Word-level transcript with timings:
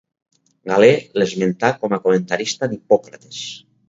Galè 0.69 0.87
l'esmenta 1.21 1.71
com 1.83 1.93
a 1.97 1.99
comentarista 2.05 2.71
d'Hipòcrates. 2.73 3.43